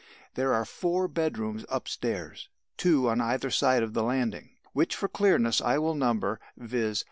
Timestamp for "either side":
3.21-3.83